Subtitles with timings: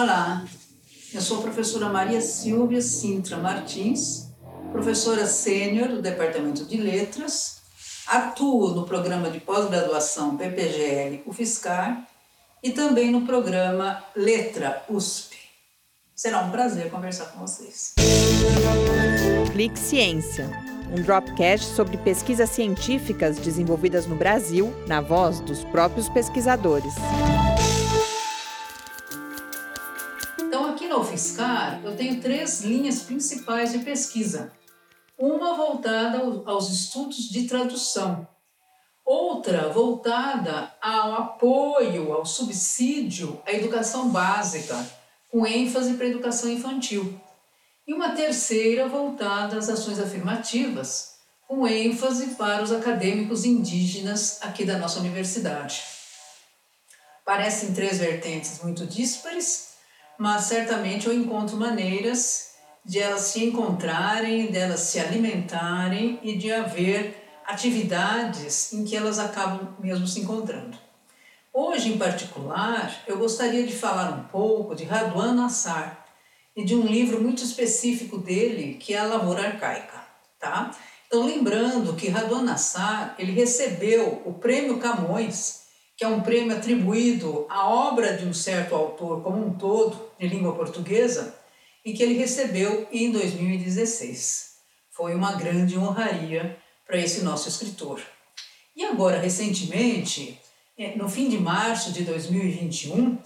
[0.00, 0.44] Olá,
[1.12, 4.28] eu sou a professora Maria Silvia Sintra Martins,
[4.70, 7.62] professora sênior do Departamento de Letras,
[8.06, 12.06] atuo no programa de pós-graduação PPGL UFSCar
[12.62, 15.36] e também no programa Letra USP.
[16.14, 17.94] Será um prazer conversar com vocês.
[19.50, 20.48] Clique Ciência,
[20.96, 26.94] um dropcast sobre pesquisas científicas desenvolvidas no Brasil, na voz dos próprios pesquisadores.
[31.18, 34.52] UFSCar, eu tenho três linhas principais de pesquisa.
[35.18, 38.26] Uma voltada aos estudos de tradução,
[39.04, 44.76] outra voltada ao apoio, ao subsídio à educação básica
[45.28, 47.20] com ênfase para a educação infantil,
[47.86, 51.16] e uma terceira voltada às ações afirmativas,
[51.46, 55.82] com ênfase para os acadêmicos indígenas aqui da nossa universidade.
[57.24, 59.68] Parecem três vertentes muito díspares,
[60.18, 62.54] mas certamente eu encontro maneiras
[62.84, 69.18] de elas se encontrarem, de elas se alimentarem e de haver atividades em que elas
[69.18, 70.76] acabam mesmo se encontrando.
[71.52, 76.04] Hoje, em particular, eu gostaria de falar um pouco de Radwan Nassar
[76.54, 80.02] e de um livro muito específico dele, que é A Lavoura Arcaica,
[80.38, 80.70] tá?
[81.06, 85.67] Então, lembrando que Radwan Nassar, ele recebeu o Prêmio Camões,
[85.98, 90.28] que é um prêmio atribuído à obra de um certo autor como um todo, de
[90.28, 91.34] língua portuguesa,
[91.84, 94.58] e que ele recebeu em 2016.
[94.92, 98.00] Foi uma grande honraria para esse nosso escritor.
[98.76, 100.40] E agora, recentemente,
[100.78, 103.18] é, no fim de março de 2021,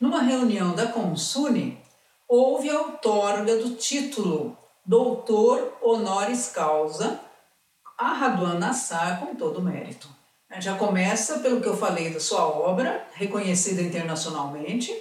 [0.00, 1.78] numa reunião da Consune,
[2.28, 4.56] houve a outorga do título
[4.86, 7.20] Doutor Honoris Causa
[7.98, 10.19] a Raduan Nassar com todo o mérito.
[10.58, 14.92] Já começa pelo que eu falei da sua obra, reconhecida internacionalmente,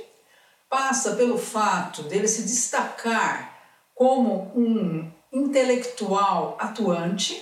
[0.70, 3.58] passa pelo fato dele se destacar
[3.96, 7.42] como um intelectual atuante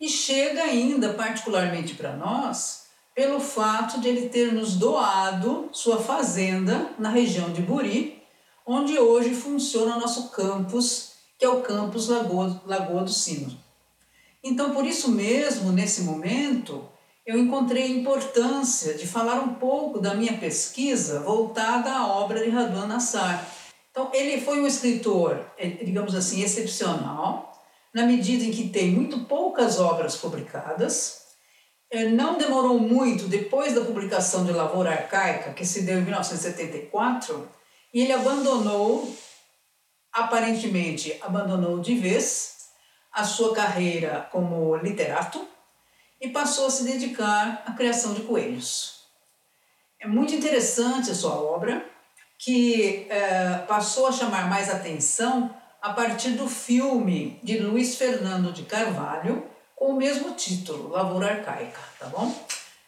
[0.00, 6.90] e chega ainda, particularmente para nós, pelo fato de ele ter nos doado sua fazenda
[6.98, 8.20] na região de Buri,
[8.66, 13.56] onde hoje funciona nosso campus, que é o campus Lagoa, Lagoa do Sino.
[14.42, 16.88] Então, por isso mesmo, nesse momento,
[17.24, 22.50] eu encontrei a importância de falar um pouco da minha pesquisa voltada à obra de
[22.50, 23.46] Radwan Nassar.
[23.90, 27.52] Então, ele foi um escritor, eh, digamos assim, excepcional,
[27.94, 31.22] na medida em que tem muito poucas obras publicadas,
[31.90, 37.46] é, não demorou muito depois da publicação de Lavoura Arcaica, que se deu em 1974,
[37.92, 39.14] e ele abandonou,
[40.10, 42.56] aparentemente abandonou de vez,
[43.12, 45.46] a sua carreira como literato
[46.22, 49.02] e passou a se dedicar à criação de coelhos.
[50.00, 51.84] É muito interessante a sua obra,
[52.38, 58.62] que é, passou a chamar mais atenção a partir do filme de Luiz Fernando de
[58.62, 59.44] Carvalho,
[59.74, 62.32] com o mesmo título, Lavoura Arcaica, tá bom?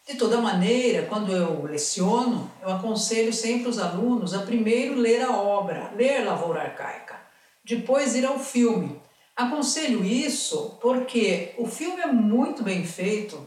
[0.06, 5.32] De toda maneira, quando eu leciono, eu aconselho sempre os alunos a primeiro ler a
[5.32, 7.16] obra, ler Lavoura Arcaica,
[7.64, 9.00] depois ir ao filme.
[9.36, 13.44] Aconselho isso porque o filme é muito bem feito,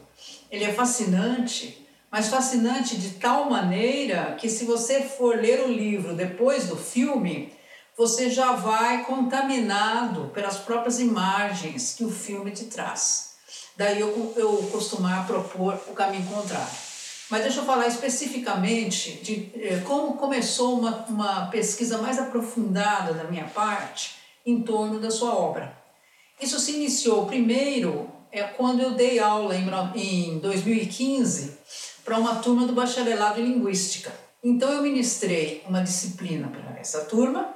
[0.50, 6.14] ele é fascinante, mas fascinante de tal maneira que se você for ler o livro
[6.14, 7.52] depois do filme,
[7.96, 13.36] você já vai contaminado pelas próprias imagens que o filme te traz.
[13.74, 16.68] Daí eu, eu costumar propor o caminho contrário.
[17.30, 23.24] Mas deixa eu falar especificamente de eh, como começou uma, uma pesquisa mais aprofundada da
[23.24, 25.77] minha parte em torno da sua obra.
[26.40, 31.58] Isso se iniciou primeiro é quando eu dei aula em, em 2015
[32.04, 34.12] para uma turma do bacharelado em linguística.
[34.42, 37.54] Então eu ministrei uma disciplina para essa turma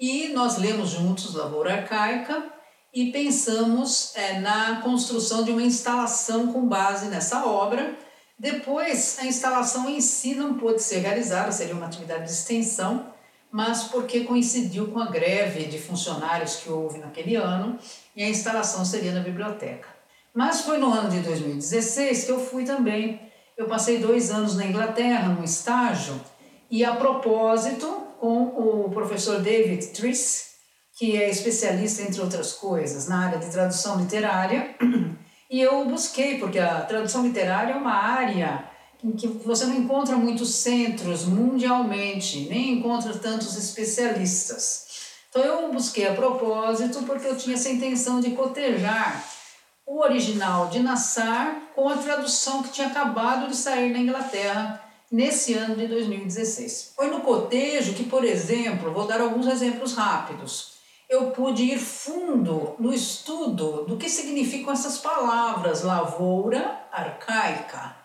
[0.00, 2.42] e nós lemos juntos Lavoura Arcaica
[2.92, 7.96] e pensamos é, na construção de uma instalação com base nessa obra.
[8.38, 13.11] Depois, a instalação em si não pôde ser realizada, seria uma atividade de extensão,
[13.52, 17.78] mas porque coincidiu com a greve de funcionários que houve naquele ano
[18.16, 19.88] e a instalação seria na biblioteca.
[20.34, 23.20] Mas foi no ano de 2016 que eu fui também.
[23.54, 26.18] Eu passei dois anos na Inglaterra, num estágio,
[26.70, 27.86] e a propósito,
[28.18, 30.52] com o professor David Triss,
[30.96, 34.74] que é especialista, entre outras coisas, na área de tradução literária.
[35.50, 38.64] E eu busquei, porque a tradução literária é uma área
[39.10, 44.86] que você não encontra muitos centros mundialmente, nem encontra tantos especialistas.
[45.28, 49.24] Então eu busquei a propósito porque eu tinha essa intenção de cotejar
[49.86, 55.54] o original de Nassar com a tradução que tinha acabado de sair na Inglaterra nesse
[55.54, 56.92] ano de 2016.
[56.96, 60.72] Foi no cotejo que, por exemplo, vou dar alguns exemplos rápidos.
[61.08, 68.01] Eu pude ir fundo no estudo do que significam essas palavras lavoura arcaica,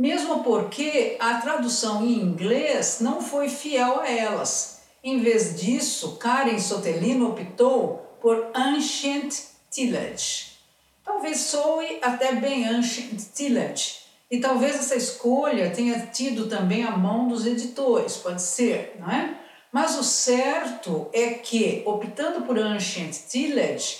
[0.00, 4.80] mesmo porque a tradução em inglês não foi fiel a elas.
[5.04, 9.34] Em vez disso, Karen Sotelino optou por Ancient
[9.70, 10.52] Tillage.
[11.04, 13.96] Talvez soe até bem Ancient Tillage,
[14.30, 19.38] e talvez essa escolha tenha tido também a mão dos editores, pode ser, não é?
[19.70, 23.98] Mas o certo é que, optando por Ancient Tillage,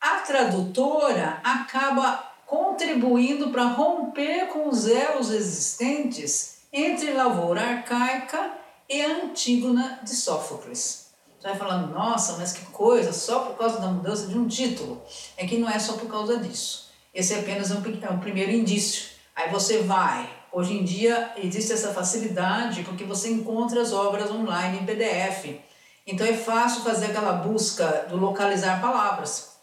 [0.00, 8.52] a tradutora acaba contribuindo para romper com os elos existentes entre lavoura arcaica
[8.88, 11.08] e Antígona de Sófocles.
[11.38, 15.00] Você vai falando, nossa, mas que coisa, só por causa da mudança de um título.
[15.36, 16.90] É que não é só por causa disso.
[17.14, 19.10] Esse é apenas um, é um primeiro indício.
[19.36, 20.28] Aí você vai.
[20.50, 25.60] Hoje em dia existe essa facilidade porque você encontra as obras online em PDF.
[26.06, 29.57] Então é fácil fazer aquela busca do localizar palavras.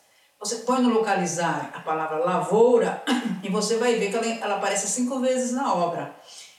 [0.45, 3.03] Você põe no localizar a palavra lavoura
[3.41, 6.15] e você vai ver que ela, ela aparece cinco vezes na obra.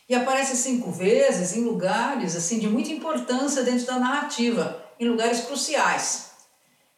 [0.09, 5.43] E aparece cinco vezes em lugares assim de muita importância dentro da narrativa, em lugares
[5.43, 6.33] cruciais.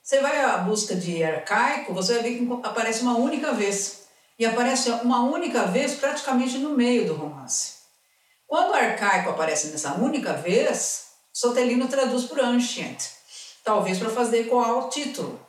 [0.03, 4.05] Você vai à busca de arcaico, você vai ver que aparece uma única vez.
[4.39, 7.81] E aparece uma única vez praticamente no meio do romance.
[8.47, 13.11] Quando arcaico aparece nessa única vez, Sotelino traduz por ancient,
[13.63, 15.48] talvez para fazer ecoar o título.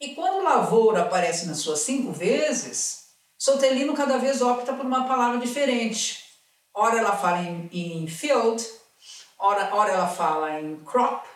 [0.00, 3.04] E quando lavoura aparece nas suas cinco vezes,
[3.38, 6.24] Sotelino cada vez opta por uma palavra diferente.
[6.72, 8.64] Ora ela fala em, em field,
[9.38, 11.26] ora, ora ela fala em crop,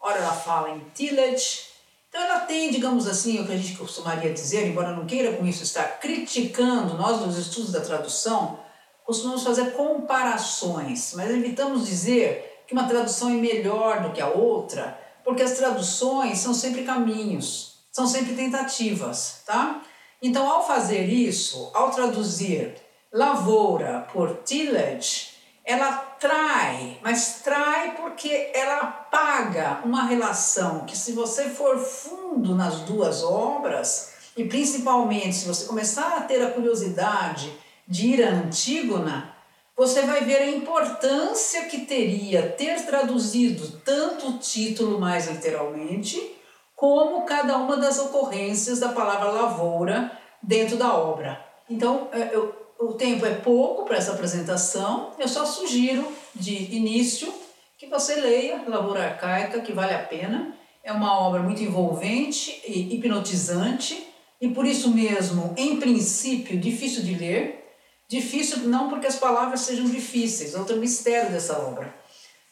[0.00, 1.66] ora ela fala em tillage.
[2.08, 5.46] Então ela tem, digamos assim, o que a gente costumaria dizer, embora não queira com
[5.46, 8.60] isso estar criticando, nós nos estudos da tradução,
[9.04, 14.98] costumamos fazer comparações, mas evitamos dizer que uma tradução é melhor do que a outra,
[15.22, 19.80] porque as traduções são sempre caminhos, são sempre tentativas, tá?
[20.20, 22.74] Então, ao fazer isso, ao traduzir
[23.12, 25.28] lavoura por tillage,
[25.64, 32.80] ela trai, mas trai porque ela paga uma relação que, se você for fundo nas
[32.80, 37.56] duas obras, e principalmente se você começar a ter a curiosidade
[37.86, 39.32] de ir a Antígona,
[39.76, 46.34] você vai ver a importância que teria ter traduzido tanto o título mais literalmente,
[46.84, 51.42] como cada uma das ocorrências da palavra lavoura dentro da obra.
[51.66, 57.32] Então, eu o tempo é pouco para essa apresentação, eu só sugiro de início
[57.78, 60.54] que você leia Lavoura Arcaica, que vale a pena.
[60.82, 64.06] É uma obra muito envolvente e hipnotizante,
[64.38, 67.64] e por isso mesmo, em princípio, difícil de ler.
[68.06, 71.94] Difícil não porque as palavras sejam difíceis, outro mistério dessa obra.